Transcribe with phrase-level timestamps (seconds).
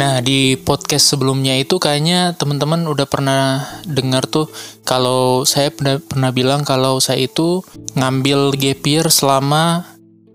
[0.00, 4.48] Nah, di podcast sebelumnya itu kayaknya teman-teman udah pernah dengar tuh
[4.88, 7.60] kalau saya pernah, pernah bilang kalau saya itu
[8.00, 9.84] ngambil gap year selama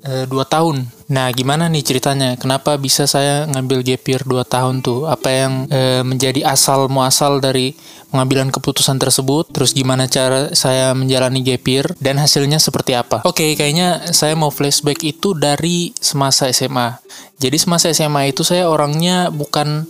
[0.05, 0.85] e, 2 tahun.
[1.05, 2.33] Nah, gimana nih ceritanya?
[2.33, 5.05] Kenapa bisa saya ngambil gap year 2 tahun tuh?
[5.05, 7.77] Apa yang e, menjadi asal muasal dari
[8.09, 9.53] pengambilan keputusan tersebut?
[9.53, 13.21] Terus gimana cara saya menjalani gap year dan hasilnya seperti apa?
[13.21, 16.97] Oke, kayaknya saya mau flashback itu dari semasa SMA.
[17.37, 19.85] Jadi semasa SMA itu saya orangnya bukan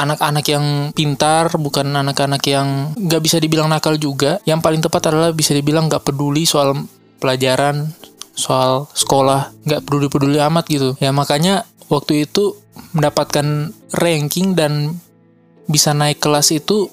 [0.00, 0.64] anak-anak yang
[0.96, 4.40] pintar, bukan anak-anak yang nggak bisa dibilang nakal juga.
[4.48, 6.72] Yang paling tepat adalah bisa dibilang nggak peduli soal
[7.20, 7.92] pelajaran,
[8.40, 10.96] soal sekolah, nggak peduli-peduli amat gitu.
[10.98, 12.56] Ya makanya waktu itu
[12.96, 14.96] mendapatkan ranking dan
[15.68, 16.88] bisa naik kelas itu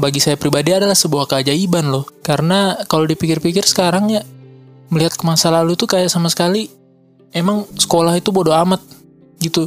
[0.00, 2.08] bagi saya pribadi adalah sebuah keajaiban loh.
[2.24, 4.24] Karena kalau dipikir-pikir sekarang ya
[4.90, 6.70] melihat ke masa lalu tuh kayak sama sekali
[7.34, 8.78] emang sekolah itu bodoh amat
[9.42, 9.66] gitu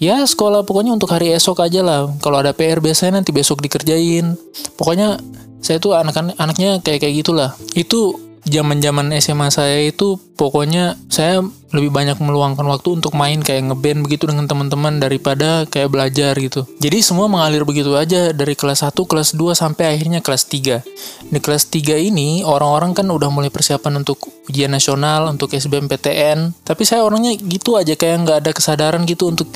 [0.00, 4.36] ya sekolah pokoknya untuk hari esok aja lah kalau ada PR biasanya nanti besok dikerjain
[4.76, 5.20] pokoknya
[5.60, 8.12] saya tuh anak-anaknya kayak kayak gitulah itu
[8.46, 11.42] zaman-zaman SMA saya itu pokoknya saya
[11.74, 16.64] lebih banyak meluangkan waktu untuk main kayak ngeband begitu dengan teman-teman daripada kayak belajar gitu.
[16.78, 20.80] Jadi semua mengalir begitu aja dari kelas 1, kelas 2 sampai akhirnya kelas 3.
[21.28, 26.54] Di kelas 3 ini orang-orang kan udah mulai persiapan untuk ujian nasional, untuk SBMPTN.
[26.62, 29.50] Tapi saya orangnya gitu aja kayak nggak ada kesadaran gitu untuk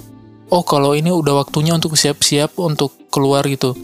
[0.50, 3.74] oh kalau ini udah waktunya untuk siap-siap untuk keluar gitu.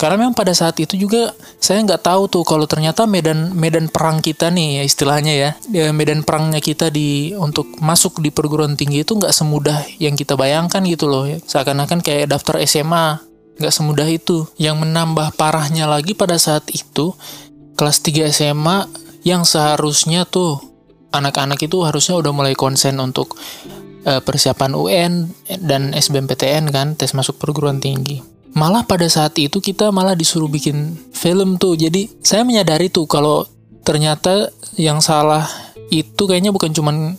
[0.00, 4.24] Karena memang pada saat itu juga saya nggak tahu tuh kalau ternyata medan medan perang
[4.24, 9.04] kita nih ya istilahnya ya, ya medan perangnya kita di untuk masuk di perguruan tinggi
[9.04, 11.28] itu nggak semudah yang kita bayangkan gitu loh.
[11.28, 11.40] Ya.
[11.40, 13.20] Seakan-akan kayak daftar SMA
[13.60, 14.48] nggak semudah itu.
[14.56, 17.12] Yang menambah parahnya lagi pada saat itu
[17.76, 18.88] kelas 3 SMA
[19.24, 20.60] yang seharusnya tuh
[21.12, 23.36] anak-anak itu harusnya udah mulai konsen untuk
[24.06, 25.12] uh, persiapan UN
[25.64, 28.20] dan SBMPTN kan tes masuk perguruan tinggi.
[28.50, 31.78] Malah pada saat itu kita malah disuruh bikin film tuh.
[31.78, 33.46] Jadi saya menyadari tuh kalau
[33.86, 35.46] ternyata yang salah
[35.90, 37.18] itu kayaknya bukan cuman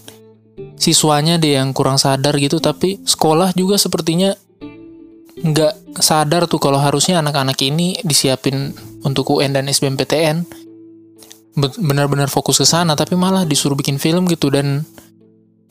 [0.75, 4.33] siswanya deh yang kurang sadar gitu tapi sekolah juga sepertinya
[5.41, 10.45] nggak sadar tuh kalau harusnya anak-anak ini disiapin untuk UN dan SBMPTN
[11.57, 14.47] benar-benar fokus ke sana tapi malah disuruh bikin film gitu.
[14.47, 14.87] Dan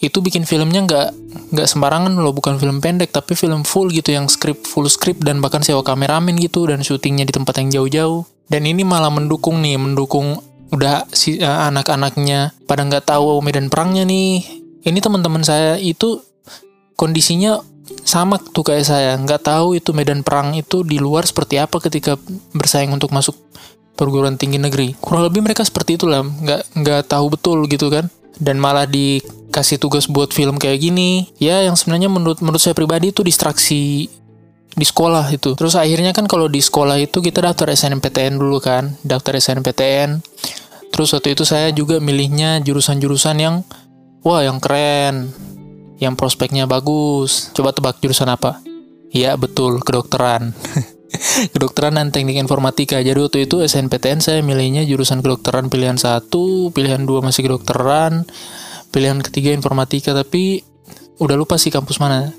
[0.00, 1.09] itu bikin filmnya nggak
[1.53, 5.44] nggak sembarangan loh bukan film pendek tapi film full gitu yang script full script dan
[5.44, 8.25] bahkan sewa kameramen gitu dan syutingnya di tempat yang jauh-jauh.
[8.50, 10.41] Dan ini malah mendukung nih mendukung
[10.72, 14.43] udah si uh, anak-anaknya pada nggak tahu medan perangnya nih.
[14.81, 16.25] Ini teman-teman saya itu
[16.97, 17.61] kondisinya
[18.00, 22.17] sama tuh kayak saya nggak tahu itu medan perang itu di luar seperti apa ketika
[22.56, 23.37] bersaing untuk masuk
[24.00, 24.97] perguruan tinggi negeri.
[24.97, 28.09] Kurang lebih mereka seperti itulah nggak nggak tahu betul gitu kan
[28.40, 31.28] dan malah dikasih tugas buat film kayak gini.
[31.36, 34.08] Ya yang sebenarnya menurut menurut saya pribadi itu distraksi
[34.72, 35.52] di sekolah itu.
[35.54, 38.96] Terus akhirnya kan kalau di sekolah itu kita daftar SNMPTN dulu kan.
[39.04, 40.24] Daftar SNMPTN
[40.90, 43.62] terus waktu itu saya juga milihnya jurusan-jurusan yang
[44.26, 45.30] wah yang keren.
[46.00, 47.52] Yang prospeknya bagus.
[47.52, 48.64] Coba tebak jurusan apa?
[49.12, 50.54] Ya betul kedokteran
[51.54, 52.98] kedokteran dan teknik informatika.
[53.03, 58.26] Jadi waktu itu SNPTN saya milihnya jurusan kedokteran pilihan satu, pilihan dua masih kedokteran,
[58.94, 60.15] pilihan ketiga informatika.
[60.15, 60.62] Tapi
[61.20, 62.31] udah lupa sih kampus mana.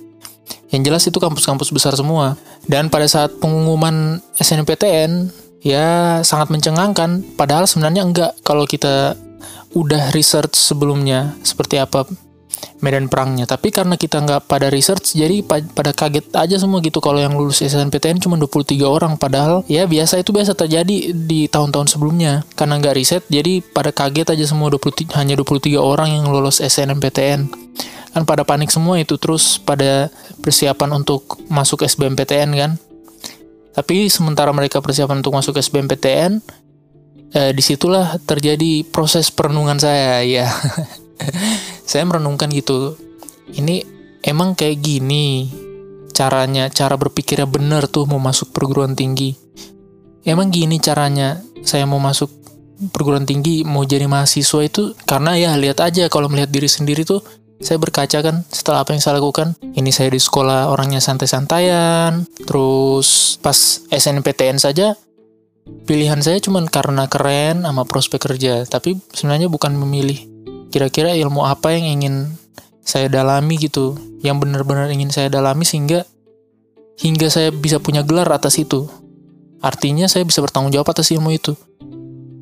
[0.72, 2.40] Yang jelas itu kampus-kampus besar semua.
[2.64, 5.32] Dan pada saat pengumuman SNPTN,
[5.64, 7.24] ya sangat mencengangkan.
[7.36, 9.16] Padahal sebenarnya enggak kalau kita
[9.72, 12.04] udah research sebelumnya seperti apa
[12.82, 13.46] medan perangnya.
[13.46, 17.62] Tapi karena kita nggak pada research, jadi pada kaget aja semua gitu kalau yang lulus
[17.62, 19.16] SNPTN cuma 23 orang.
[19.16, 22.44] Padahal ya biasa itu biasa terjadi di tahun-tahun sebelumnya.
[22.58, 27.48] Karena nggak riset, jadi pada kaget aja semua 20, hanya 23 orang yang lulus SNMPTN.
[28.12, 30.12] Kan pada panik semua itu terus pada
[30.44, 32.72] persiapan untuk masuk SBMPTN kan.
[33.72, 36.44] Tapi sementara mereka persiapan untuk masuk SBMPTN,
[37.32, 40.52] eh, di situlah terjadi proses perenungan saya ya.
[41.90, 42.96] saya merenungkan gitu.
[43.52, 43.84] Ini
[44.26, 45.50] emang kayak gini
[46.12, 49.34] caranya cara berpikirnya bener tuh mau masuk perguruan tinggi.
[50.22, 52.30] Emang gini caranya saya mau masuk
[52.94, 54.94] perguruan tinggi mau jadi mahasiswa itu?
[55.06, 57.22] Karena ya lihat aja kalau melihat diri sendiri tuh
[57.62, 59.58] saya berkaca kan setelah apa yang saya lakukan.
[59.62, 64.98] Ini saya di sekolah orangnya santai-santaian terus pas SNPTN saja
[65.86, 68.66] pilihan saya cuma karena keren sama prospek kerja.
[68.66, 70.26] Tapi sebenarnya bukan memilih
[70.72, 72.32] kira-kira ilmu apa yang ingin
[72.82, 76.08] saya dalami gitu yang benar-benar ingin saya dalami sehingga
[76.98, 78.88] hingga saya bisa punya gelar atas itu.
[79.62, 81.54] Artinya saya bisa bertanggung jawab atas ilmu itu.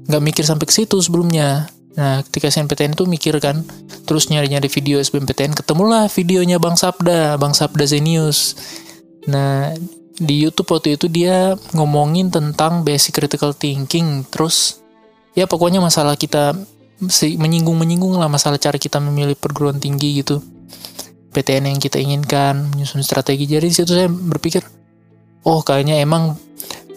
[0.07, 1.67] Nggak mikir sampai ke situ sebelumnya.
[1.99, 3.65] Nah ketika SNPTN itu mikir kan
[4.07, 8.55] terus nyari-nyari video SBMPTN ketemulah videonya Bang Sabda Bang Sabda Zenius.
[9.27, 9.75] Nah,
[10.19, 14.79] di YouTube waktu itu dia ngomongin tentang basic critical thinking, terus
[15.37, 16.55] ya pokoknya masalah kita
[16.99, 20.43] menyinggung-menyinggung lah masalah cara kita memilih perguruan tinggi gitu.
[21.29, 23.45] PTN yang kita inginkan, menyusun strategi.
[23.47, 24.65] Jadi di situ saya berpikir,
[25.45, 26.35] oh kayaknya emang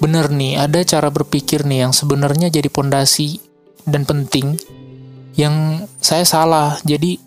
[0.02, 3.38] bener nih, ada cara berpikir nih yang sebenarnya jadi pondasi
[3.86, 4.58] dan penting
[5.38, 6.80] yang saya salah.
[6.82, 7.20] Jadi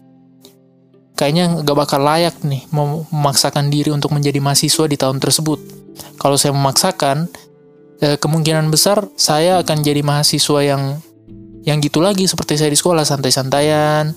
[1.16, 5.60] kayaknya nggak bakal layak nih memaksakan diri untuk menjadi mahasiswa di tahun tersebut.
[6.20, 7.32] Kalau saya memaksakan,
[8.04, 11.00] eh, kemungkinan besar saya akan jadi mahasiswa yang
[11.66, 14.14] yang gitu lagi seperti saya di sekolah santai-santaian,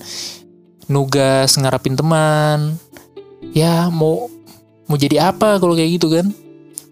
[0.87, 2.77] nugas ngarapin teman.
[3.51, 4.29] Ya mau
[4.85, 6.29] mau jadi apa kalau kayak gitu kan?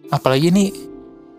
[0.09, 0.73] Apalagi nih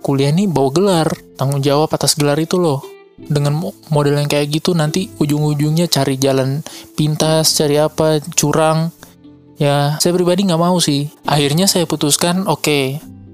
[0.00, 2.78] kuliah nih bawa gelar, tanggung jawab atas gelar itu loh
[3.18, 3.58] dengan
[3.90, 6.62] model yang kayak gitu nanti ujung-ujungnya cari jalan
[6.94, 8.94] pintas, cari apa, curang.
[9.58, 11.10] Ya, saya pribadi nggak mau sih.
[11.26, 12.84] Akhirnya saya putuskan, oke, okay,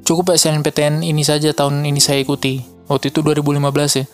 [0.08, 2.73] cukup SNMPTN ini saja tahun ini saya ikuti.
[2.84, 4.04] Waktu itu 2015 ya.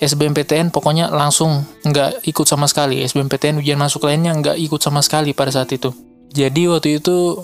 [0.00, 3.02] SBMPTN pokoknya langsung nggak ikut sama sekali.
[3.02, 5.90] SBMPTN ujian masuk lainnya nggak ikut sama sekali pada saat itu.
[6.30, 7.42] Jadi waktu itu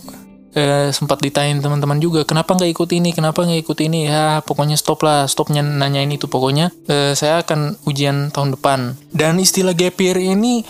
[0.56, 4.80] eh, sempat ditanyain teman-teman juga kenapa nggak ikut ini kenapa nggak ikut ini ya pokoknya
[4.80, 9.76] stop lah stopnya nanya ini tuh pokoknya eh, saya akan ujian tahun depan dan istilah
[9.76, 10.64] gap year ini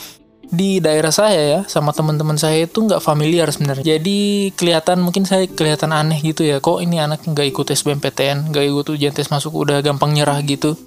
[0.51, 3.85] di daerah saya ya sama teman-teman saya itu nggak familiar sebenarnya.
[3.97, 6.63] Jadi kelihatan mungkin saya kelihatan aneh gitu ya.
[6.63, 10.79] Kok ini anak nggak ikut SBMPTN nggak ikut ujian tes masuk udah gampang nyerah gitu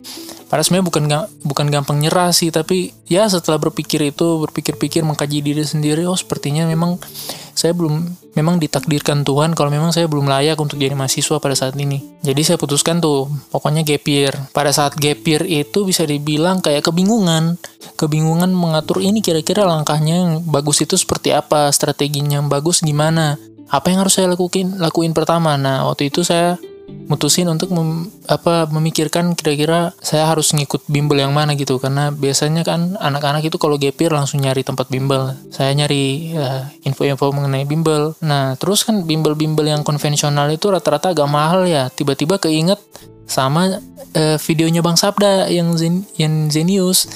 [0.49, 1.03] Padahal sebenarnya bukan
[1.45, 6.65] bukan gampang nyerah sih, tapi ya setelah berpikir itu, berpikir-pikir mengkaji diri sendiri, oh sepertinya
[6.65, 6.97] memang
[7.53, 11.77] saya belum memang ditakdirkan Tuhan kalau memang saya belum layak untuk jadi mahasiswa pada saat
[11.77, 12.01] ini.
[12.25, 14.33] Jadi saya putuskan tuh, pokoknya gap year.
[14.49, 17.61] Pada saat gap year itu bisa dibilang kayak kebingungan.
[17.99, 23.37] Kebingungan mengatur ini kira-kira langkahnya yang bagus itu seperti apa, strateginya yang bagus gimana.
[23.69, 25.53] Apa yang harus saya lakuin lakuin pertama?
[25.59, 26.57] Nah, waktu itu saya
[27.09, 31.81] mutusin untuk mem, apa memikirkan kira-kira saya harus ngikut bimbel yang mana gitu.
[31.81, 35.33] Karena biasanya kan anak-anak itu kalau gapir langsung nyari tempat bimbel.
[35.49, 38.13] Saya nyari ya, info-info mengenai bimbel.
[38.21, 41.89] Nah terus kan bimbel-bimbel yang konvensional itu rata-rata agak mahal ya.
[41.89, 42.77] Tiba-tiba keinget
[43.25, 43.81] sama
[44.13, 47.09] uh, videonya Bang Sabda yang Zen, yang Zenius.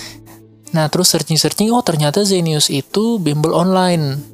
[0.74, 4.33] Nah terus searching-searching oh ternyata Zenius itu bimbel online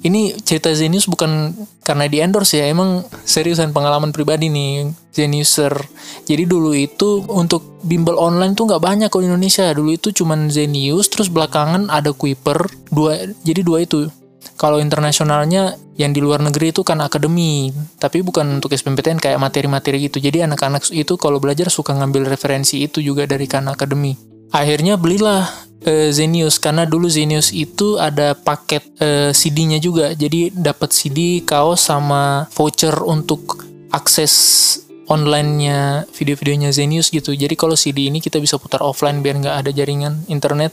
[0.00, 1.52] ini cerita Zenius bukan
[1.84, 5.76] karena di endorse ya, emang seriusan pengalaman pribadi nih Zeniuser.
[6.24, 9.68] Jadi dulu itu untuk bimbel online tuh nggak banyak kok di Indonesia.
[9.72, 13.28] Dulu itu cuman Zenius, terus belakangan ada Kuiper, dua.
[13.44, 14.08] Jadi dua itu.
[14.56, 20.08] Kalau internasionalnya yang di luar negeri itu kan akademi, tapi bukan untuk SBMPTN kayak materi-materi
[20.08, 20.16] gitu.
[20.20, 24.16] Jadi anak-anak itu kalau belajar suka ngambil referensi itu juga dari kan akademi.
[24.50, 25.46] Akhirnya belilah
[25.86, 30.12] uh, Zenius karena dulu Zenius itu ada paket uh, CD-nya juga.
[30.12, 34.34] Jadi dapat CD, kaos sama voucher untuk akses
[35.10, 37.34] online-nya video-videonya Zenius gitu.
[37.34, 40.70] Jadi kalau CD ini kita bisa putar offline biar nggak ada jaringan internet.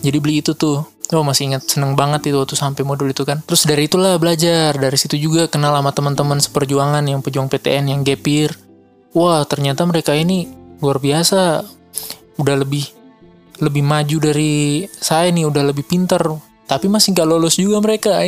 [0.00, 0.84] Jadi beli itu tuh.
[1.14, 3.38] Oh masih ingat seneng banget itu waktu sampai modul itu kan.
[3.46, 4.74] Terus dari itulah belajar.
[4.74, 8.50] Dari situ juga kenal sama teman-teman seperjuangan yang pejuang PTN yang gapir.
[9.14, 10.50] Wah ternyata mereka ini
[10.82, 11.62] luar biasa.
[12.42, 12.95] Udah lebih
[13.60, 16.22] lebih maju dari saya nih udah lebih pinter.
[16.66, 18.18] Tapi masih nggak lolos juga mereka.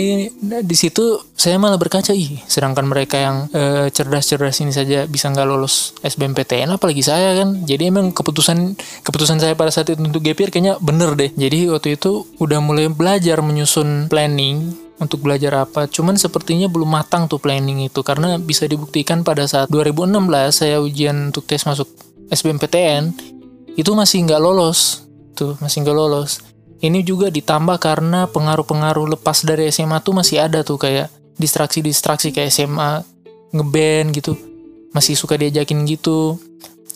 [0.47, 5.26] Nah, di situ saya malah berkaca ih sedangkan mereka yang eh, cerdas-cerdas ini saja bisa
[5.35, 7.66] nggak lolos SBMPTN apalagi saya kan.
[7.66, 11.35] Jadi emang keputusan keputusan saya pada saat itu untuk GPR kayaknya bener deh.
[11.35, 15.90] Jadi waktu itu udah mulai belajar menyusun planning untuk belajar apa.
[15.90, 20.14] Cuman sepertinya belum matang tuh planning itu karena bisa dibuktikan pada saat 2016
[20.54, 21.90] saya ujian untuk tes masuk
[22.30, 23.18] SBMPTN
[23.78, 25.07] itu masih nggak lolos
[25.38, 26.42] tuh masih nggak lolos.
[26.78, 32.50] Ini juga ditambah karena pengaruh-pengaruh lepas dari SMA tuh masih ada tuh kayak distraksi-distraksi kayak
[32.50, 33.02] SMA
[33.54, 34.35] ngeband gitu.
[34.95, 36.38] Masih suka diajakin gitu.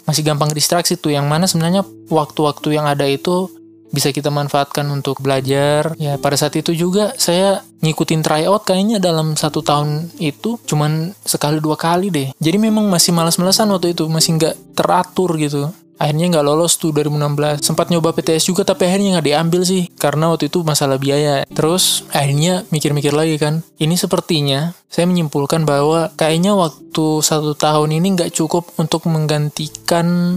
[0.07, 3.51] Masih gampang distraksi tuh yang mana sebenarnya waktu-waktu yang ada itu
[3.93, 5.99] bisa kita manfaatkan untuk belajar.
[5.99, 11.59] Ya pada saat itu juga saya ngikutin tryout kayaknya dalam satu tahun itu cuman sekali
[11.59, 12.29] dua kali deh.
[12.39, 17.63] Jadi memang masih malas-malasan waktu itu masih nggak teratur gitu akhirnya nggak lolos tuh 2016
[17.63, 21.47] sempat nyoba PTS juga tapi akhirnya nggak diambil sih karena waktu itu masalah biaya.
[21.51, 28.19] Terus akhirnya mikir-mikir lagi kan ini sepertinya saya menyimpulkan bahwa kayaknya waktu satu tahun ini
[28.19, 30.37] nggak cukup untuk menggantikan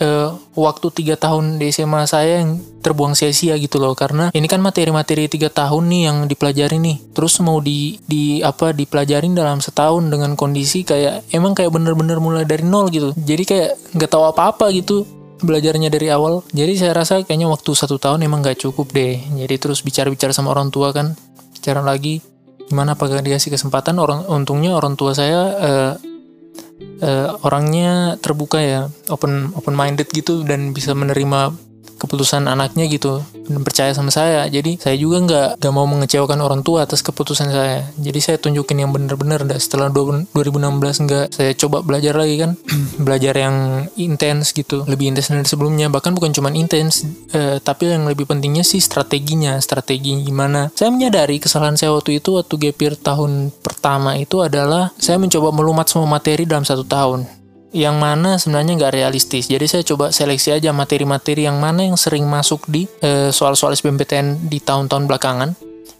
[0.00, 3.92] uh, waktu tiga tahun di SMA saya yang terbuang sia-sia gitu loh.
[3.92, 6.96] Karena ini kan materi-materi tiga tahun nih yang dipelajari nih.
[7.12, 12.48] Terus mau di di apa dipelajarin dalam setahun dengan kondisi kayak emang kayak bener-bener mulai
[12.48, 13.12] dari nol gitu.
[13.14, 15.04] Jadi kayak nggak tahu apa-apa gitu
[15.40, 16.44] belajarnya dari awal.
[16.52, 19.20] Jadi saya rasa kayaknya waktu satu tahun emang nggak cukup deh.
[19.20, 21.16] Jadi terus bicara-bicara sama orang tua kan
[21.52, 22.20] bicara lagi
[22.68, 23.96] gimana apakah dikasih kesempatan.
[23.98, 25.92] Orang untungnya orang tua saya uh,
[27.00, 31.69] uh, orangnya terbuka ya open open minded gitu dan bisa menerima
[32.00, 34.48] keputusan anaknya gitu dan percaya sama saya.
[34.48, 37.84] Jadi saya juga nggak nggak mau mengecewakan orang tua atas keputusan saya.
[38.00, 39.44] Jadi saya tunjukin yang benar-benar.
[39.44, 40.32] Dan setelah 2016
[41.04, 42.56] nggak saya coba belajar lagi kan.
[43.06, 45.92] Belajar yang intens gitu lebih intens dari sebelumnya.
[45.92, 47.04] Bahkan bukan cuma intens
[47.34, 49.58] eh, tapi yang lebih pentingnya sih strateginya.
[49.60, 50.70] Strategi gimana.
[50.72, 55.90] Saya menyadari kesalahan saya waktu itu waktu gapir tahun pertama itu adalah saya mencoba melumat
[55.90, 57.39] semua materi dalam satu tahun
[57.70, 59.46] yang mana sebenarnya nggak realistis.
[59.46, 64.50] Jadi saya coba seleksi aja materi-materi yang mana yang sering masuk di eh, soal-soal SBMPTN
[64.50, 65.50] di tahun-tahun belakangan.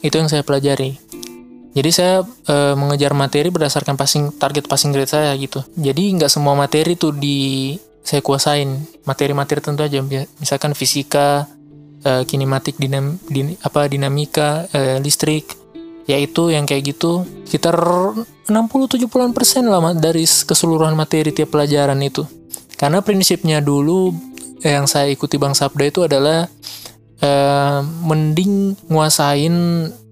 [0.00, 1.10] Itu yang saya pelajari.
[1.70, 5.62] Jadi saya e, mengejar materi berdasarkan passing target passing grade saya gitu.
[5.78, 8.74] Jadi nggak semua materi tuh di saya kuasain.
[9.06, 10.02] Materi-materi tentu aja,
[10.42, 11.46] misalkan fisika,
[12.02, 15.54] e, kinematik, dinam, din, apa dinamika, e, listrik,
[16.10, 17.78] yaitu yang kayak gitu sekitar
[18.50, 22.26] 60-70 persen lah dari keseluruhan materi tiap pelajaran itu.
[22.74, 24.10] Karena prinsipnya dulu
[24.66, 26.50] eh, yang saya ikuti Bang Sabda itu adalah
[27.22, 29.54] eh, mending nguasain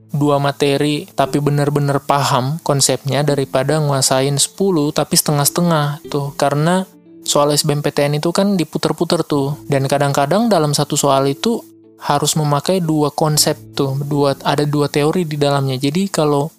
[0.09, 4.55] dua materi tapi benar-benar paham konsepnya daripada nguasain 10
[4.95, 6.33] tapi setengah-setengah tuh.
[6.38, 6.87] Karena
[7.26, 9.59] soal SBMPTN itu kan diputer-puter tuh.
[9.69, 11.61] Dan kadang-kadang dalam satu soal itu
[11.99, 15.75] harus memakai dua konsep tuh, dua ada dua teori di dalamnya.
[15.78, 16.50] Jadi kalau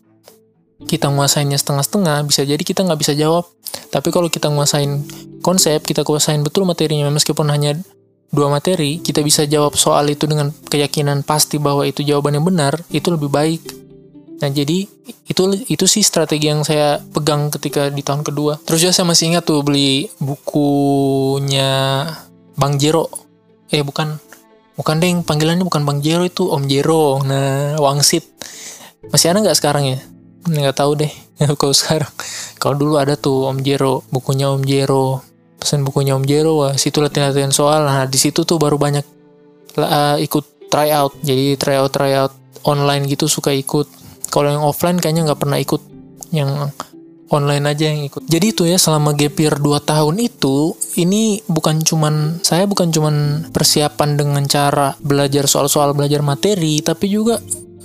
[0.84, 3.48] kita nguasainnya setengah-setengah, bisa jadi kita nggak bisa jawab.
[3.92, 5.04] Tapi kalau kita nguasain
[5.44, 7.76] konsep, kita kuasain betul materinya, meskipun hanya
[8.30, 12.80] dua materi, kita bisa jawab soal itu dengan keyakinan pasti bahwa itu jawaban yang benar,
[12.94, 13.62] itu lebih baik.
[14.40, 14.88] Nah jadi
[15.28, 18.56] itu itu sih strategi yang saya pegang ketika di tahun kedua.
[18.64, 22.08] Terus juga saya masih ingat tuh beli bukunya
[22.56, 23.12] Bang Jero.
[23.70, 24.18] Eh bukan,
[24.80, 25.28] bukan deng.
[25.28, 27.20] Panggilannya bukan bang Jero itu Om Jero.
[27.28, 28.24] Nah Wangsit
[29.12, 30.00] masih ada nggak sekarang ya?
[30.48, 31.12] Nggak tahu deh.
[31.60, 32.12] Kalau sekarang.
[32.56, 34.08] Kalau dulu ada tuh Om Jero.
[34.08, 35.20] Bukunya Om Jero.
[35.60, 36.64] Pesan bukunya Om Jero.
[36.64, 37.84] Wah situ latihan latihan soal.
[37.84, 39.04] Nah di situ tuh baru banyak
[39.76, 41.20] uh, ikut tryout.
[41.20, 42.32] Jadi tryout tryout
[42.64, 43.92] online gitu suka ikut.
[44.32, 45.82] Kalau yang offline kayaknya nggak pernah ikut
[46.32, 46.72] yang
[47.30, 48.26] online aja yang ikut.
[48.26, 53.48] Jadi itu ya selama gap year 2 tahun itu ini bukan cuman saya bukan cuman
[53.54, 57.40] persiapan dengan cara belajar soal-soal belajar materi tapi juga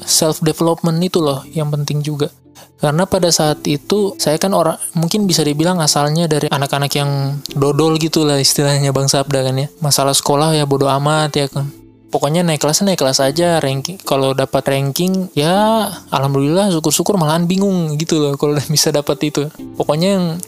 [0.05, 2.33] self development itu loh yang penting juga.
[2.75, 7.97] Karena pada saat itu saya kan orang mungkin bisa dibilang asalnya dari anak-anak yang dodol
[7.97, 9.69] gitu lah istilahnya Bang Sabda kan ya.
[9.81, 11.84] Masalah sekolah ya bodoh amat ya kan
[12.15, 13.59] pokoknya naik kelas naik kelas aja.
[13.59, 19.51] Ranking kalau dapat ranking ya alhamdulillah syukur-syukur malahan bingung gitu loh kalau bisa dapat itu.
[19.75, 20.39] Pokoknya yang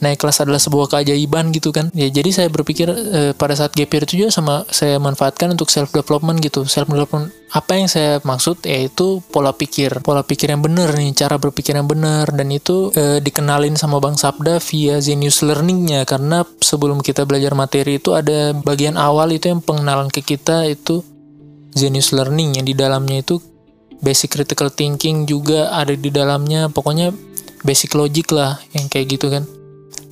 [0.00, 1.88] naik kelas adalah sebuah keajaiban gitu kan.
[1.96, 5.72] Ya jadi saya berpikir eh, pada saat gap year itu juga sama saya manfaatkan untuk
[5.72, 6.68] self development gitu.
[6.68, 10.04] Self development apa yang saya maksud yaitu pola pikir.
[10.04, 12.28] Pola pikir yang benar nih cara berpikir yang benar.
[12.28, 16.04] Dan itu eh, dikenalin sama Bang Sabda via Zenius Learningnya.
[16.04, 21.00] Karena sebelum kita belajar materi itu ada bagian awal itu yang pengenalan ke kita itu
[21.76, 23.36] Genius Learning yang di dalamnya itu
[24.00, 26.72] basic critical thinking juga ada di dalamnya.
[26.72, 27.12] Pokoknya
[27.62, 29.44] basic logic lah yang kayak gitu kan.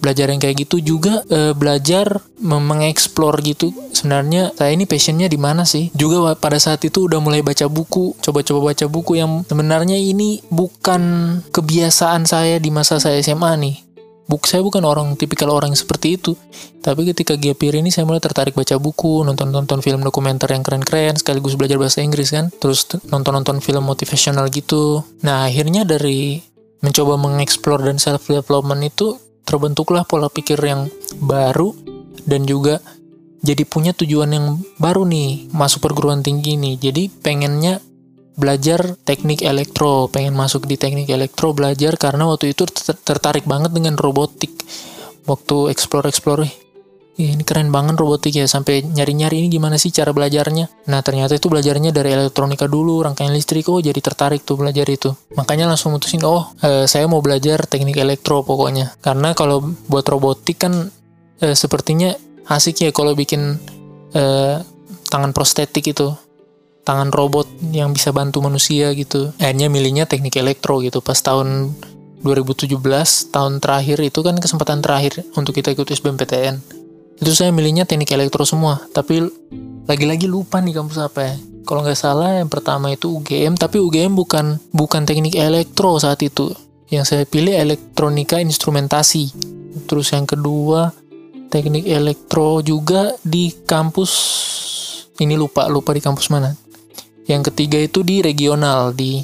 [0.05, 3.73] Belajar yang kayak gitu juga e, belajar mengeksplor gitu.
[3.97, 5.89] Sebenarnya saya ini passionnya di mana sih?
[5.97, 11.41] Juga pada saat itu udah mulai baca buku coba-coba baca buku yang sebenarnya ini bukan
[11.49, 13.94] kebiasaan saya di masa saya SMA nih
[14.25, 16.33] Buk, saya bukan orang tipikal orang yang seperti itu.
[16.81, 21.21] Tapi ketika gap year ini saya mulai tertarik baca buku, nonton-nonton film dokumenter yang keren-keren,
[21.21, 22.49] sekaligus belajar bahasa Inggris kan.
[22.49, 25.05] Terus nonton-nonton film motivational gitu.
[25.21, 26.41] Nah akhirnya dari
[26.81, 30.89] mencoba mengeksplor dan self development itu terbentuklah pola pikir yang
[31.21, 31.77] baru
[32.25, 32.81] dan juga
[33.45, 34.47] jadi punya tujuan yang
[34.81, 36.81] baru nih masuk perguruan tinggi nih.
[36.81, 37.77] Jadi pengennya
[38.35, 42.67] belajar teknik elektro, pengen masuk di teknik elektro belajar karena waktu itu
[43.07, 44.51] tertarik banget dengan robotik.
[45.25, 46.45] Waktu explore-explore,
[47.17, 50.91] ini keren banget robotik ya, sampai nyari-nyari ini gimana sih cara belajarnya.
[50.91, 55.15] Nah ternyata itu belajarnya dari elektronika dulu, rangkaian listrik, oh jadi tertarik tuh belajar itu.
[55.39, 58.99] Makanya langsung mutusin, oh eh, saya mau belajar teknik elektro pokoknya.
[59.01, 60.93] Karena kalau buat robotik kan
[61.41, 62.13] eh, sepertinya
[62.51, 63.57] asik ya kalau bikin
[64.13, 64.61] eh,
[65.09, 66.13] tangan prostetik itu
[66.85, 69.33] tangan robot yang bisa bantu manusia gitu.
[69.41, 71.01] Akhirnya milihnya teknik elektro gitu.
[71.01, 71.73] Pas tahun
[72.21, 72.77] 2017,
[73.33, 76.61] tahun terakhir itu kan kesempatan terakhir untuk kita ikut SBMPTN.
[77.21, 78.85] Itu saya milihnya teknik elektro semua.
[78.93, 79.25] Tapi
[79.89, 81.35] lagi-lagi lupa nih kampus apa ya.
[81.65, 86.53] Kalau nggak salah yang pertama itu UGM, tapi UGM bukan bukan teknik elektro saat itu.
[86.93, 89.33] Yang saya pilih elektronika instrumentasi.
[89.89, 90.93] Terus yang kedua
[91.49, 94.13] teknik elektro juga di kampus
[95.23, 96.64] ini lupa lupa di kampus mana
[97.25, 99.21] yang ketiga itu di regional di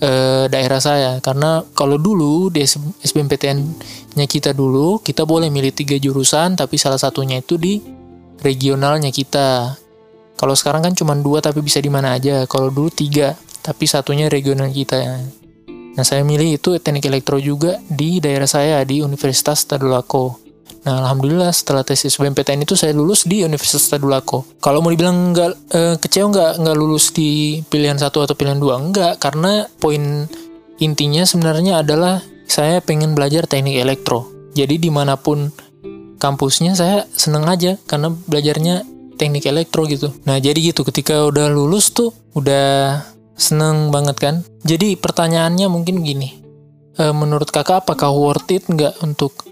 [0.00, 1.18] eh, daerah saya.
[1.18, 7.42] Karena kalau dulu di SBMPTN-nya kita dulu kita boleh milih tiga jurusan tapi salah satunya
[7.42, 7.82] itu di
[8.40, 9.76] regionalnya kita.
[10.38, 12.48] Kalau sekarang kan cuma dua tapi bisa di mana aja.
[12.48, 14.98] Kalau dulu tiga tapi satunya regional kita.
[15.90, 20.49] Nah saya milih itu teknik elektro juga di daerah saya di Universitas Tadulako
[20.80, 24.48] Nah, alhamdulillah setelah tes SBMPTN itu saya lulus di Universitas Tadulako.
[24.64, 28.80] Kalau mau dibilang nggak eh, kecewa nggak nggak lulus di pilihan satu atau pilihan dua
[28.80, 30.24] nggak karena poin
[30.80, 34.32] intinya sebenarnya adalah saya pengen belajar teknik elektro.
[34.56, 35.52] Jadi di mana pun
[36.16, 38.82] kampusnya saya seneng aja karena belajarnya
[39.20, 40.16] teknik elektro gitu.
[40.24, 43.04] Nah jadi gitu ketika udah lulus tuh udah
[43.36, 44.34] seneng banget kan.
[44.64, 46.40] Jadi pertanyaannya mungkin gini.
[46.96, 49.49] E, menurut kakak apakah worth it nggak untuk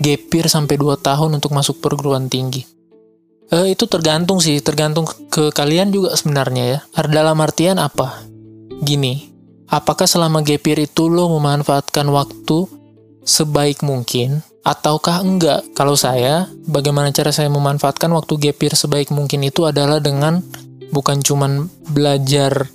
[0.00, 2.64] gapir sampai 2 tahun untuk masuk perguruan tinggi.
[3.52, 6.78] Eh, itu tergantung sih, tergantung ke kalian juga sebenarnya ya.
[7.04, 8.24] Dalam artian apa?
[8.80, 9.28] Gini,
[9.68, 12.64] apakah selama gapir itu lo memanfaatkan waktu
[13.22, 15.68] sebaik mungkin ataukah enggak?
[15.76, 20.40] Kalau saya, bagaimana cara saya memanfaatkan waktu gapir sebaik mungkin itu adalah dengan
[20.88, 22.72] bukan cuman belajar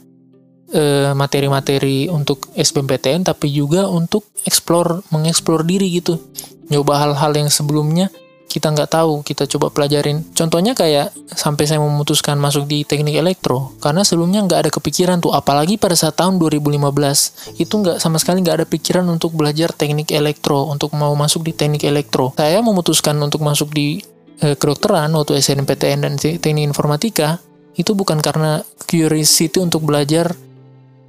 [1.15, 6.19] materi-materi untuk SBMPTN tapi juga untuk explore mengeksplor diri gitu
[6.67, 8.11] nyoba hal-hal yang sebelumnya
[8.47, 10.23] kita nggak tahu, kita coba pelajarin.
[10.31, 15.35] Contohnya kayak sampai saya memutuskan masuk di teknik elektro, karena sebelumnya nggak ada kepikiran tuh,
[15.35, 20.09] apalagi pada saat tahun 2015, itu nggak sama sekali nggak ada pikiran untuk belajar teknik
[20.15, 22.31] elektro, untuk mau masuk di teknik elektro.
[22.39, 23.99] Saya memutuskan untuk masuk di
[24.39, 27.43] eh, kedokteran waktu SNMPTN dan teknik informatika,
[27.75, 30.33] itu bukan karena curiosity untuk belajar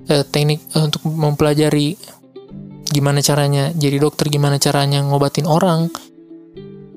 [0.08, 1.94] eh, teknik, eh, untuk mempelajari
[2.88, 5.92] gimana caranya jadi dokter, gimana caranya ngobatin orang,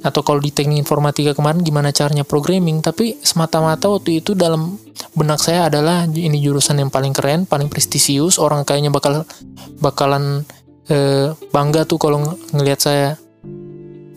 [0.02, 4.80] atau kalau di teknik informatika kemarin gimana caranya programming, tapi semata-mata waktu itu dalam
[5.14, 9.28] benak saya adalah ini jurusan yang paling keren, paling prestisius, orang kayaknya bakal
[9.78, 10.42] bakalan
[10.90, 13.08] eh, bangga tuh kalau ng ngelihat saya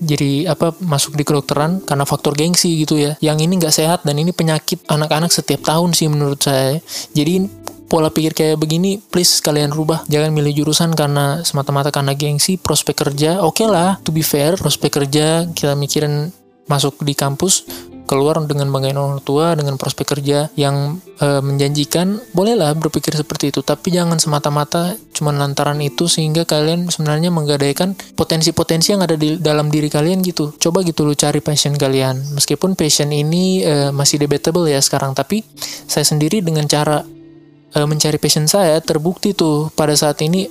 [0.04, 3.16] jadi apa masuk di kedokteran karena faktor gengsi gitu ya.
[3.24, 6.76] Yang ini nggak sehat dan ini penyakit anak-anak setiap tahun sih menurut saya.
[7.16, 7.48] Jadi
[7.88, 10.05] pola pikir kayak begini please kalian rubah.
[10.09, 14.01] Jangan milih jurusan karena semata-mata karena gengsi prospek kerja oke okay lah.
[14.05, 16.33] To be fair prospek kerja kita mikirin
[16.64, 17.68] masuk di kampus
[18.05, 23.64] keluar dengan banggain orang tua dengan prospek kerja yang e, menjanjikan bolehlah berpikir seperti itu.
[23.64, 29.73] Tapi jangan semata-mata cuma lantaran itu sehingga kalian sebenarnya menggadaikan potensi-potensi yang ada di dalam
[29.73, 30.53] diri kalian gitu.
[30.61, 32.37] Coba gitu lu cari passion kalian.
[32.37, 35.40] Meskipun passion ini e, masih debatable ya sekarang tapi
[35.88, 37.01] saya sendiri dengan cara
[37.74, 39.70] uh, mencari passion saya terbukti tuh.
[39.74, 40.46] Pada saat ini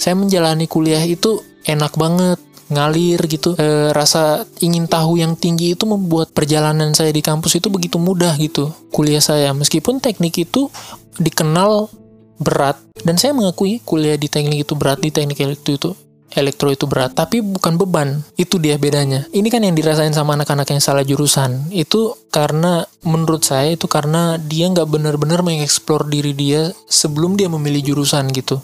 [0.00, 2.40] saya menjalani kuliah itu enak banget
[2.72, 3.52] ngalir gitu.
[3.60, 8.32] E, rasa ingin tahu yang tinggi itu membuat perjalanan saya di kampus itu begitu mudah
[8.40, 9.52] gitu kuliah saya.
[9.52, 10.72] Meskipun teknik itu
[11.20, 11.92] dikenal
[12.40, 15.90] berat dan saya mengakui kuliah di teknik itu berat di teknik elektro itu
[16.34, 18.24] elektro itu berat, tapi bukan beban.
[18.36, 19.28] Itu dia bedanya.
[19.30, 21.68] Ini kan yang dirasain sama anak-anak yang salah jurusan.
[21.72, 27.92] Itu karena menurut saya itu karena dia nggak benar-benar mengeksplor diri dia sebelum dia memilih
[27.92, 28.60] jurusan gitu.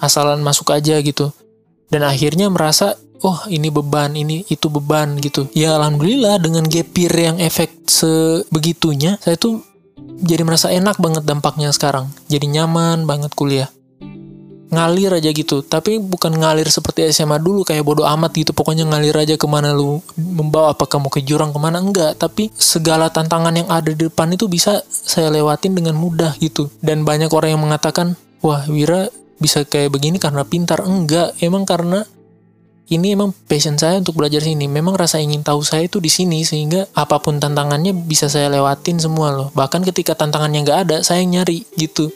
[0.00, 1.30] Asalan masuk aja gitu.
[1.92, 5.46] Dan akhirnya merasa, oh ini beban, ini itu beban gitu.
[5.52, 9.60] Ya alhamdulillah dengan gapir yang efek sebegitunya, saya tuh
[10.22, 12.08] jadi merasa enak banget dampaknya sekarang.
[12.32, 13.68] Jadi nyaman banget kuliah
[14.72, 15.60] ngalir aja gitu.
[15.60, 18.56] Tapi bukan ngalir seperti SMA dulu kayak bodoh amat gitu.
[18.56, 22.16] Pokoknya ngalir aja ke mana lu membawa apa kamu ke jurang ke mana enggak.
[22.16, 26.72] Tapi segala tantangan yang ada di depan itu bisa saya lewatin dengan mudah gitu.
[26.80, 30.80] Dan banyak orang yang mengatakan wah Wira bisa kayak begini karena pintar.
[30.88, 32.08] Enggak emang karena
[32.92, 34.68] ini emang passion saya untuk belajar sini.
[34.72, 38.96] Memang rasa ingin tahu saya itu di sini sehingga apa pun tantangannya bisa saya lewatin
[38.96, 39.48] semua loh.
[39.52, 42.12] Bahkan ketika tantangannya nggak ada saya nyari gitu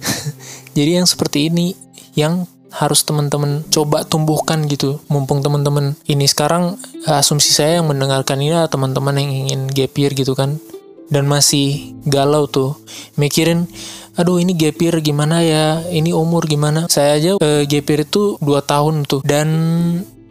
[0.74, 1.74] jadi yang seperti ini
[2.14, 5.02] yang harus teman-teman coba tumbuhkan gitu.
[5.10, 10.14] Mumpung teman-teman ini sekarang asumsi saya yang mendengarkan ini adalah teman-teman yang ingin gap year
[10.14, 10.62] gitu kan.
[11.10, 12.78] Dan masih galau tuh.
[13.18, 13.66] Mikirin
[14.14, 15.82] aduh ini gap year gimana ya?
[15.90, 16.86] Ini umur gimana?
[16.86, 19.20] Saya aja eh, gap year itu 2 tahun tuh.
[19.26, 19.48] Dan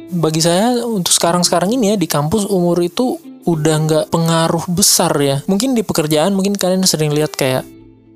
[0.10, 5.44] bagi saya untuk sekarang-sekarang ini ya di kampus umur itu udah nggak pengaruh besar ya.
[5.52, 7.68] Mungkin di pekerjaan mungkin kalian sering lihat kayak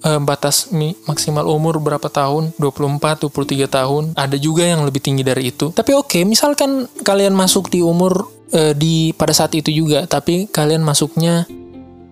[0.03, 0.69] uh, batas
[1.07, 2.53] maksimal umur berapa tahun?
[2.59, 4.03] 24 23 tahun.
[4.13, 5.71] Ada juga yang lebih tinggi dari itu.
[5.71, 10.51] Tapi oke okay, misalkan kalian masuk di umur uh, di pada saat itu juga tapi
[10.51, 11.47] kalian masuknya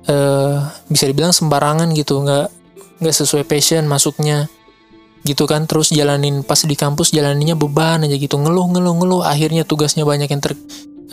[0.07, 2.23] uh, bisa dibilang sembarangan gitu.
[2.23, 2.47] Nggak
[3.03, 4.47] nggak sesuai passion masuknya
[5.27, 5.67] gitu kan.
[5.67, 8.39] Terus jalanin pas di kampus jalaninya beban aja gitu.
[8.39, 9.21] Ngeluh ngeluh ngeluh.
[9.27, 10.55] Akhirnya tugasnya banyak yang ter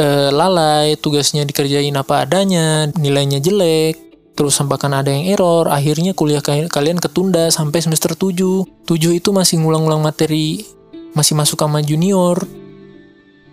[0.00, 0.96] uh, lalai.
[0.96, 2.88] Tugasnya dikerjain apa adanya.
[2.96, 4.07] Nilainya jelek
[4.38, 8.86] terus bahkan ada yang error, akhirnya kuliah kalian ketunda sampai semester 7.
[8.86, 10.62] 7 itu masih ngulang-ngulang materi,
[11.10, 12.38] masih masuk sama junior.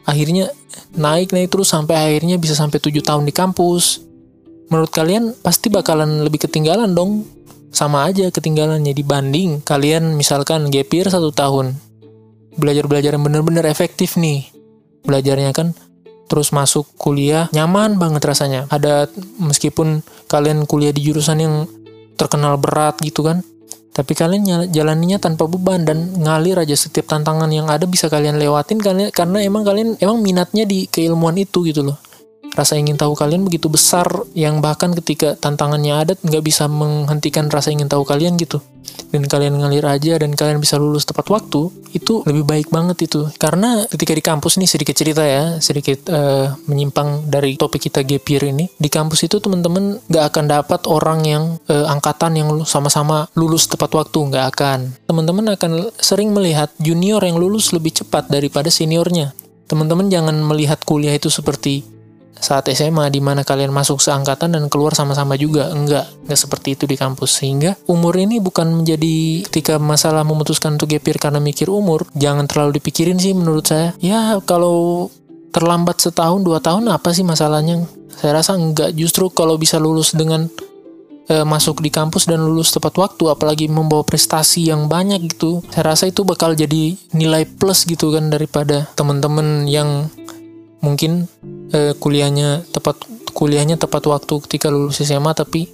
[0.06, 0.54] Akhirnya
[0.94, 4.06] naik naik terus sampai akhirnya bisa sampai 7 tahun di kampus.
[4.70, 7.26] Menurut kalian pasti bakalan lebih ketinggalan dong.
[7.74, 11.74] Sama aja ketinggalannya dibanding kalian misalkan gapir satu tahun.
[12.62, 14.48] Belajar-belajar yang bener-bener efektif nih.
[15.02, 15.74] Belajarnya kan
[16.26, 18.66] terus masuk kuliah nyaman banget rasanya.
[18.72, 19.10] Ada
[19.42, 21.56] meskipun kalian kuliah di jurusan yang
[22.16, 23.44] terkenal berat gitu kan,
[23.96, 28.76] tapi kalian jalaninya tanpa beban dan ngalir aja setiap tantangan yang ada bisa kalian lewatin
[28.84, 31.96] kalian karena emang kalian emang minatnya di keilmuan itu gitu loh
[32.56, 37.76] rasa ingin tahu kalian begitu besar yang bahkan ketika tantangannya ada nggak bisa menghentikan rasa
[37.76, 38.64] ingin tahu kalian gitu.
[39.12, 43.28] Dan kalian ngalir aja dan kalian bisa lulus tepat waktu itu lebih baik banget itu.
[43.36, 48.28] Karena ketika di kampus nih sedikit cerita ya sedikit uh, menyimpang dari topik kita gap
[48.28, 48.68] ini.
[48.76, 53.92] Di kampus itu teman-teman nggak akan dapat orang yang uh, angkatan yang sama-sama lulus tepat
[53.96, 54.80] waktu nggak akan.
[55.08, 59.32] Teman-teman akan sering melihat junior yang lulus lebih cepat daripada seniornya.
[59.66, 61.95] Teman-teman jangan melihat kuliah itu seperti
[62.40, 65.72] saat SMA di mana kalian masuk seangkatan dan keluar sama-sama juga.
[65.72, 67.42] Enggak enggak seperti itu di kampus.
[67.42, 72.80] Sehingga umur ini bukan menjadi ketika masalah memutuskan untuk gapir karena mikir umur jangan terlalu
[72.80, 73.96] dipikirin sih menurut saya.
[74.04, 75.10] Ya kalau
[75.56, 77.88] terlambat setahun dua tahun apa sih masalahnya?
[78.16, 78.96] Saya rasa enggak.
[78.96, 80.48] Justru kalau bisa lulus dengan
[81.30, 85.94] e, masuk di kampus dan lulus tepat waktu apalagi membawa prestasi yang banyak gitu saya
[85.94, 90.10] rasa itu bakal jadi nilai plus gitu kan daripada teman-teman yang
[90.86, 91.26] mungkin
[91.74, 93.02] eh, kuliahnya tepat
[93.34, 95.68] kuliahnya tepat waktu ketika lulus SMA tapi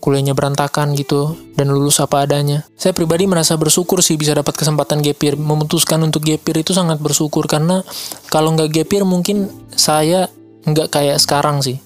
[0.00, 2.64] kuliahnya berantakan gitu dan lulus apa adanya.
[2.74, 5.36] Saya pribadi merasa bersyukur sih bisa dapat kesempatan gapir.
[5.36, 7.84] Memutuskan untuk gapir itu sangat bersyukur karena
[8.32, 10.32] kalau nggak gapir mungkin saya
[10.64, 11.78] nggak kayak sekarang sih.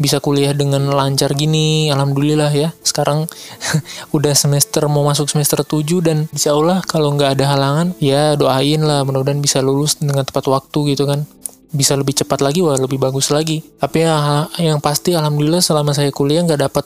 [0.00, 2.72] Bisa kuliah dengan lancar gini, alhamdulillah ya.
[2.80, 3.28] Sekarang
[4.16, 8.80] udah semester mau masuk semester 7 dan insya Allah kalau nggak ada halangan ya doain
[8.80, 11.28] lah mudah-mudahan bisa lulus dengan tepat waktu gitu kan
[11.70, 13.62] bisa lebih cepat lagi wah lebih bagus lagi.
[13.62, 16.84] Tapi ya, yang pasti alhamdulillah selama saya kuliah nggak dapat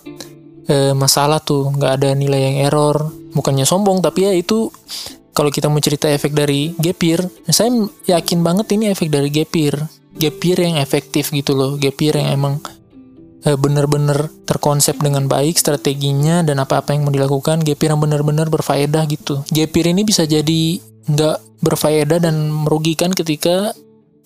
[0.69, 3.11] e, masalah tuh nggak ada nilai yang error.
[3.35, 4.71] Bukannya sombong tapi ya itu
[5.35, 7.19] kalau kita mau cerita efek dari gapir
[7.51, 7.75] saya
[8.07, 9.75] yakin banget ini efek dari gapir
[10.15, 12.63] gapir yang efektif gitu loh gapir yang emang
[13.45, 19.05] e, bener-bener terkonsep dengan baik strateginya dan apa-apa yang mau dilakukan gapir yang bener-bener berfaedah
[19.07, 19.45] gitu.
[19.53, 23.77] Gapir ini bisa jadi nggak berfaedah dan merugikan ketika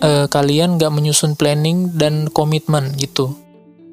[0.02, 3.34] uh, kalian gak menyusun planning dan komitmen gitu.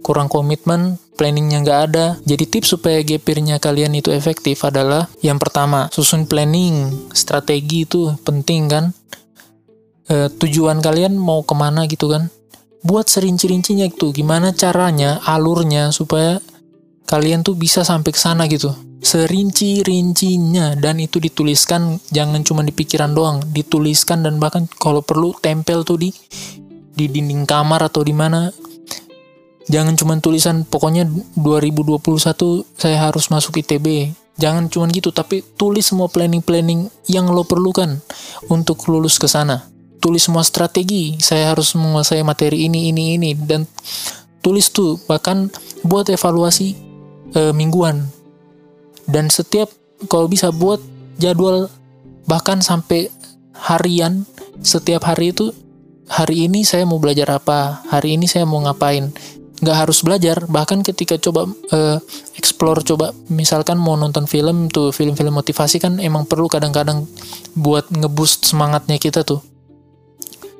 [0.06, 2.06] Kurang komitmen, planningnya gak ada.
[2.24, 8.70] Jadi tips supaya gapirnya kalian itu efektif adalah yang pertama, susun planning, strategi itu penting
[8.70, 8.86] kan.
[10.06, 12.30] Uh, tujuan kalian mau ke mana gitu kan.
[12.86, 16.38] Buat serinci-rincinya itu, gimana caranya, alurnya supaya
[17.06, 18.74] kalian tuh bisa sampai ke sana gitu.
[19.06, 25.86] Serinci-rincinya dan itu dituliskan jangan cuma di pikiran doang dituliskan dan bahkan kalau perlu tempel
[25.86, 26.10] tuh di
[26.98, 28.50] di dinding kamar atau di mana.
[29.66, 31.98] Jangan cuma tulisan pokoknya 2021
[32.78, 38.00] saya harus masuk ITB jangan cuma gitu tapi tulis semua planning-planning yang lo perlukan
[38.52, 39.66] untuk lulus ke sana.
[40.04, 43.66] Tulis semua strategi saya harus menguasai materi ini ini ini dan
[44.46, 45.50] tulis tuh bahkan
[45.82, 46.85] buat evaluasi
[47.36, 48.08] e, mingguan.
[49.06, 49.70] Dan setiap
[50.08, 50.82] kalau bisa buat
[51.22, 51.70] jadwal
[52.26, 53.14] bahkan sampai
[53.54, 54.26] harian
[54.66, 55.54] setiap hari itu
[56.10, 59.14] hari ini saya mau belajar apa hari ini saya mau ngapain.
[59.56, 61.98] Nggak harus belajar bahkan ketika coba uh,
[62.36, 67.08] explore coba misalkan mau nonton film tuh film-film motivasi kan emang perlu kadang-kadang
[67.56, 69.40] buat ngeboost semangatnya kita tuh.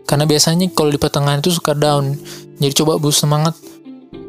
[0.06, 2.14] Karena biasanya kalau di pertengahan itu suka down.
[2.62, 3.58] Jadi coba boost semangat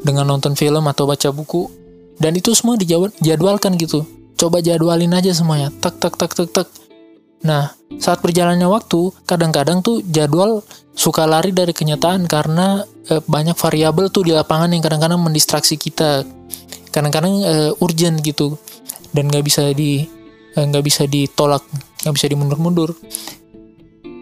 [0.03, 1.86] dengan nonton film atau baca buku
[2.17, 4.05] dan itu semua dijadwalkan gitu.
[4.37, 5.73] Coba jadwalin aja semuanya.
[5.81, 6.69] Tak tak tak tak tak.
[7.45, 10.61] Nah saat berjalannya waktu kadang-kadang tuh jadwal
[10.97, 16.25] suka lari dari kenyataan karena e, banyak variabel tuh di lapangan yang kadang-kadang mendistraksi kita.
[16.93, 18.57] Kadang-kadang e, urgent gitu.
[19.13, 20.05] Dan nggak bisa di
[20.57, 21.65] eh, nggak bisa ditolak
[22.05, 22.97] nggak bisa dimundur-mundur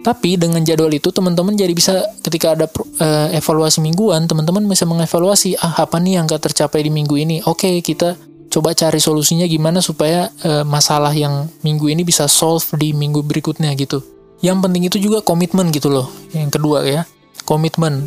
[0.04, 5.56] tapi dengan jadwal itu teman-teman jadi bisa ketika ada uh, evaluasi mingguan, teman-teman bisa mengevaluasi
[5.56, 7.40] ah apa nih yang gak tercapai di minggu ini.
[7.48, 8.12] Oke, okay, kita
[8.52, 13.72] coba cari solusinya gimana supaya uh, masalah yang minggu ini bisa solve di minggu berikutnya
[13.80, 14.04] gitu.
[14.44, 16.12] Yang penting itu juga komitmen gitu loh.
[16.36, 17.08] Yang kedua ya,
[17.48, 18.04] komitmen.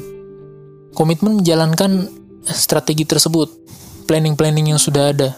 [0.93, 2.13] Komitmen menjalankan
[2.45, 3.49] strategi tersebut,
[4.05, 5.33] planning-planning yang sudah ada.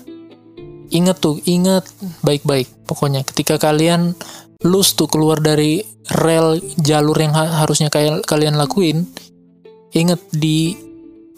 [0.92, 1.88] Ingat tuh, ingat
[2.20, 2.68] baik-baik.
[2.84, 4.12] Pokoknya ketika kalian
[4.60, 5.80] lose tuh keluar dari
[6.20, 9.08] rel jalur yang ha harusnya kayak kalian lakuin,
[9.96, 10.76] inget di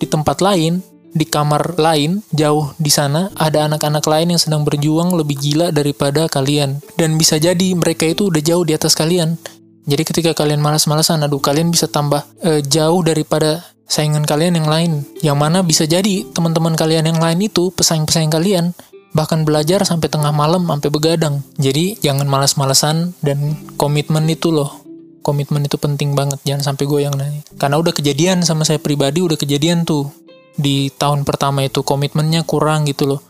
[0.01, 0.81] di tempat lain
[1.11, 6.25] di kamar lain jauh di sana ada anak-anak lain yang sedang berjuang lebih gila daripada
[6.25, 6.81] kalian.
[6.97, 9.37] Dan bisa jadi mereka itu udah jauh di atas kalian.
[9.85, 14.91] Jadi ketika kalian malas-malasan aduh kalian bisa tambah uh, jauh daripada saingan kalian yang lain.
[15.19, 18.71] Yang mana bisa jadi teman-teman kalian yang lain itu pesaing-pesaing kalian
[19.11, 21.43] bahkan belajar sampai tengah malam sampai begadang.
[21.59, 24.83] Jadi jangan malas-malasan dan komitmen itu loh.
[25.21, 27.45] Komitmen itu penting banget, jangan sampai goyang nanti.
[27.61, 30.09] Karena udah kejadian sama saya pribadi udah kejadian tuh.
[30.57, 33.21] Di tahun pertama itu komitmennya kurang gitu loh.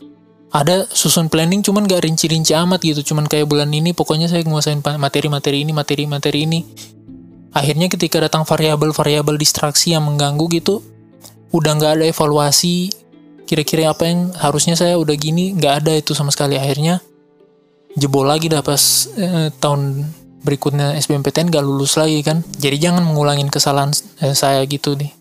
[0.52, 4.84] Ada susun planning cuman gak rinci-rinci amat gitu, cuman kayak bulan ini pokoknya saya nguasain
[5.00, 6.60] materi-materi ini, materi-materi ini.
[7.56, 10.84] Akhirnya ketika datang variabel-variabel distraksi yang mengganggu gitu,
[11.56, 12.92] udah nggak ada evaluasi,
[13.52, 16.56] kira-kira apa yang harusnya saya udah gini nggak ada itu sama sekali.
[16.56, 17.04] Akhirnya
[18.00, 20.08] jebol lagi dah pas eh, tahun
[20.40, 22.40] berikutnya SBMPTN gak lulus lagi kan.
[22.56, 23.92] Jadi jangan mengulangin kesalahan
[24.24, 25.12] eh, saya gitu nih.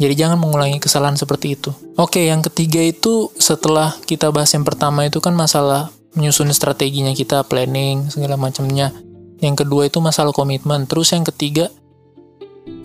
[0.00, 1.76] Jadi jangan mengulangi kesalahan seperti itu.
[2.00, 7.44] Oke yang ketiga itu setelah kita bahas yang pertama itu kan masalah menyusun strateginya kita
[7.44, 8.96] planning segala macamnya.
[9.44, 10.88] Yang kedua itu masalah komitmen.
[10.88, 11.68] Terus yang ketiga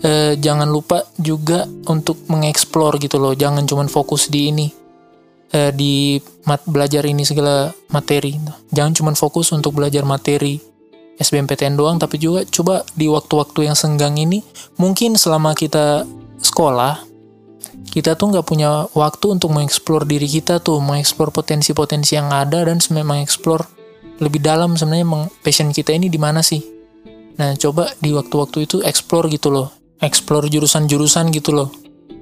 [0.02, 3.32] eh, jangan lupa juga untuk mengeksplor gitu loh.
[3.32, 4.66] Jangan cuma fokus di ini
[5.52, 8.36] eh, di mat belajar ini segala materi.
[8.70, 10.76] Jangan cuma fokus untuk belajar materi
[11.16, 14.44] SBMPTN doang tapi juga coba di waktu-waktu yang senggang ini
[14.76, 16.04] mungkin selama kita
[16.44, 17.00] sekolah
[17.88, 22.76] kita tuh nggak punya waktu untuk mengeksplor diri kita tuh mengeksplor potensi-potensi yang ada dan
[22.76, 23.64] sebenarnya mengeksplor
[24.20, 26.75] lebih dalam sebenarnya passion kita ini di mana sih
[27.36, 31.68] nah coba di waktu-waktu itu explore gitu loh explore jurusan-jurusan gitu loh.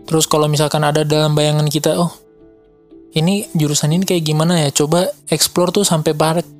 [0.05, 2.13] Terus kalau misalkan ada dalam bayangan kita, oh
[3.15, 4.71] ini jurusan ini kayak gimana ya?
[4.75, 6.13] Coba explore tuh sampai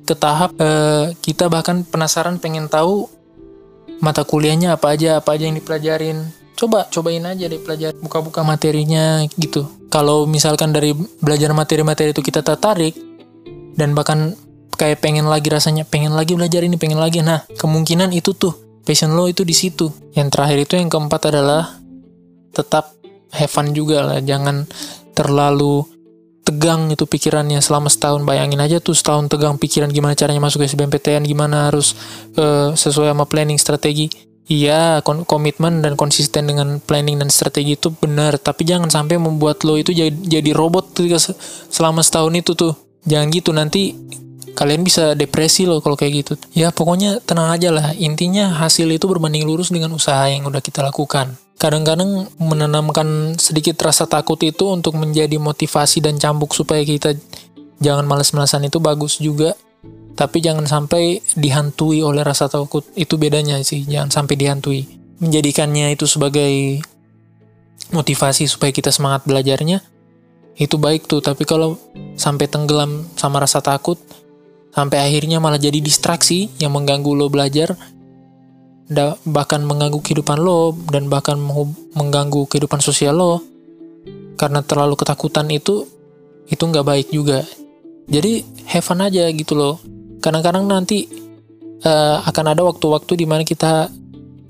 [0.05, 3.07] ke tahap uh, kita bahkan penasaran pengen tahu
[4.01, 6.25] mata kuliahnya apa aja, apa aja yang dipelajarin.
[6.55, 9.67] Coba, cobain aja deh pelajar buka-buka materinya gitu.
[9.91, 12.95] Kalau misalkan dari belajar materi-materi itu kita tertarik
[13.75, 14.39] dan bahkan
[14.75, 17.23] kayak pengen lagi rasanya pengen lagi belajar ini pengen lagi.
[17.23, 18.53] Nah kemungkinan itu tuh
[18.85, 19.89] passion lo itu di situ.
[20.13, 21.81] Yang terakhir itu yang keempat adalah
[22.53, 22.95] tetap
[23.35, 24.63] have fun juga lah, jangan
[25.11, 25.83] terlalu
[26.45, 27.59] tegang itu pikirannya.
[27.59, 31.97] Selama setahun bayangin aja tuh setahun tegang pikiran gimana caranya masuk ke SBMPTN gimana harus
[32.37, 34.07] uh, sesuai sama planning strategi.
[34.45, 38.37] Iya komitmen dan konsisten dengan planning dan strategi itu benar.
[38.37, 40.93] Tapi jangan sampai membuat lo itu jadi, jadi robot
[41.73, 42.77] selama setahun itu tuh.
[43.09, 43.97] Jangan gitu nanti
[44.55, 46.33] kalian bisa depresi loh kalau kayak gitu.
[46.55, 47.91] Ya pokoknya tenang aja lah.
[47.99, 51.35] Intinya hasil itu berbanding lurus dengan usaha yang udah kita lakukan.
[51.59, 57.13] Kadang-kadang menanamkan sedikit rasa takut itu untuk menjadi motivasi dan cambuk supaya kita
[57.83, 59.53] jangan males-malesan itu bagus juga.
[60.15, 62.87] Tapi jangan sampai dihantui oleh rasa takut.
[62.95, 63.83] Itu bedanya sih.
[63.83, 64.87] Jangan sampai dihantui.
[65.19, 66.79] Menjadikannya itu sebagai
[67.91, 69.83] motivasi supaya kita semangat belajarnya
[70.55, 71.75] itu baik tuh tapi kalau
[72.15, 73.99] sampai tenggelam sama rasa takut
[74.75, 77.73] sampai akhirnya malah jadi distraksi yang mengganggu lo belajar
[79.25, 81.39] bahkan mengganggu kehidupan lo dan bahkan
[81.97, 83.41] mengganggu kehidupan sosial lo.
[84.35, 85.87] Karena terlalu ketakutan itu
[86.45, 87.41] itu nggak baik juga.
[88.05, 89.81] Jadi have fun aja gitu loh.
[90.21, 91.09] Kadang-kadang nanti
[91.81, 93.89] uh, akan ada waktu-waktu di mana kita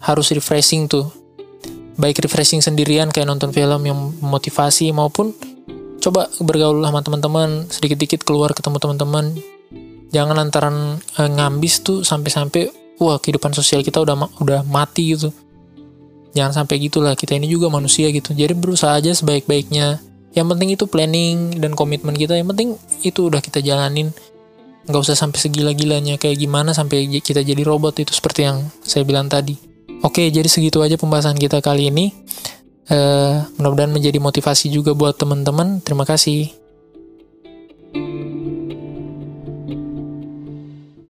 [0.03, 1.07] harus refreshing tuh.
[1.95, 5.31] Baik refreshing sendirian kayak nonton film yang motivasi maupun
[6.03, 9.39] coba bergaul sama teman-teman sedikit-dikit keluar ketemu teman-teman
[10.13, 15.31] jangan lantaran uh, ngambis tuh sampai-sampai wah kehidupan sosial kita udah udah mati gitu.
[16.35, 18.35] Jangan sampai gitulah kita ini juga manusia gitu.
[18.35, 20.03] Jadi berusaha aja sebaik-baiknya.
[20.35, 22.35] Yang penting itu planning dan komitmen kita.
[22.35, 22.69] Yang penting
[23.07, 24.11] itu udah kita jalanin.
[24.83, 26.19] Nggak usah sampai segila-gilanya.
[26.19, 29.55] Kayak gimana sampai kita jadi robot itu seperti yang saya bilang tadi.
[30.03, 32.11] Oke jadi segitu aja pembahasan kita kali ini.
[32.85, 35.79] Uh, mudah-mudahan menjadi motivasi juga buat teman-teman.
[35.87, 36.64] Terima kasih